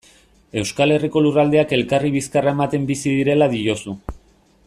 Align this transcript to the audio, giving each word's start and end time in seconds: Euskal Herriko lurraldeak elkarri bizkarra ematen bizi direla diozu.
Euskal 0.61 0.93
Herriko 0.95 1.21
lurraldeak 1.25 1.75
elkarri 1.77 2.11
bizkarra 2.17 2.55
ematen 2.57 2.89
bizi 2.93 3.15
direla 3.21 3.51
diozu. 3.55 3.95